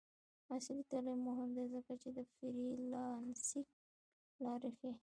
[0.53, 3.67] عصري تعلیم مهم دی ځکه چې د فریلانسینګ
[4.43, 4.91] لارې ښيي.